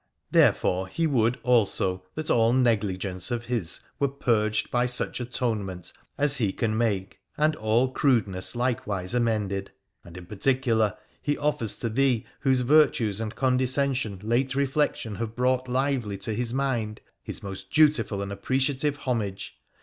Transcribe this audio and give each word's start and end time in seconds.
Therefore 0.31 0.87
he 0.87 1.05
would 1.05 1.37
also 1.43 2.01
that 2.15 2.31
all 2.31 2.53
negligence 2.53 3.29
of 3.29 3.45
his 3.45 3.81
were 3.99 4.07
purged 4.07 4.71
by 4.71 4.87
such 4.87 5.19
atonement 5.19 5.93
as 6.17 6.37
he 6.37 6.51
can 6.51 6.75
make, 6.75 7.19
and 7.37 7.55
all 7.57 7.87
crudeness 7.91 8.55
likeivise 8.55 9.13
amended. 9.13 9.69
And 10.03 10.17
in 10.17 10.25
particular 10.25 10.97
he 11.21 11.37
offers 11.37 11.77
to 11.77 11.89
thee, 11.89 12.25
whose 12.39 12.61
virtues 12.61 13.21
and 13.21 13.35
condescension 13.35 14.19
late 14.23 14.55
reflection 14.55 15.17
have 15.17 15.35
brought 15.35 15.67
lively 15.67 16.17
to 16.17 16.33
his 16.33 16.51
mind, 16.51 17.01
his 17.21 17.43
most 17.43 17.69
dutiful 17.71 18.23
and 18.23 18.31
appreciative 18.31 18.95
homage. 18.97 19.55